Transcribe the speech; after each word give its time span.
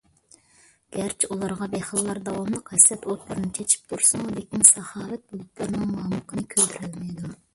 گەرچە 0.95 1.27
ئۇلارغا 1.33 1.67
بېخىللار 1.73 2.19
داۋاملىق 2.29 2.71
ھەسەت 2.77 3.05
ئوتلىرىنى 3.11 3.51
چېچىپ 3.59 3.85
تۇرسىمۇ، 3.93 4.33
لېكىن، 4.39 4.65
ساخاۋەت 4.71 5.23
بۇلۇتلىرىنىڭ 5.35 5.93
مامۇقىنى 5.99 6.45
كۆيدۈرەلمەيدۇ. 6.55 7.33